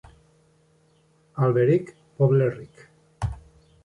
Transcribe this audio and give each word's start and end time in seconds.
Alberic, 1.47 1.91
poble 2.21 2.47
ric. 2.55 2.81